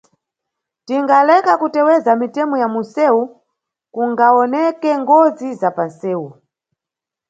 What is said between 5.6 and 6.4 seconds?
panʼsewu.